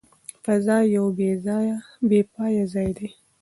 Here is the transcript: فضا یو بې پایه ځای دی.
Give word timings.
فضا 0.43 0.77
یو 0.95 1.05
بې 2.09 2.21
پایه 2.33 2.63
ځای 2.73 2.89
دی. 2.97 3.09